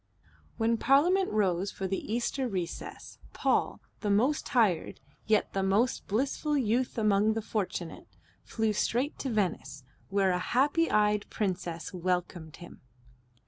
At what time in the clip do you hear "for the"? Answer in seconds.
1.71-2.11